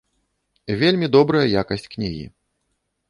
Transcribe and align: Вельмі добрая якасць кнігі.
Вельмі 0.81 1.09
добрая 1.17 1.43
якасць 1.61 1.89
кнігі. 1.93 2.25